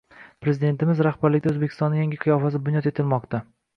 Prezidentimiz 0.45 1.03
rahbarligida 1.07 1.53
Oʻzbekistonning 1.53 2.03
yangi 2.05 2.19
qiyofasi 2.25 2.63
bunyod 2.67 2.89
etilmoqda. 2.93 3.43